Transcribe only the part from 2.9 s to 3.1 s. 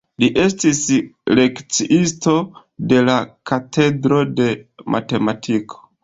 de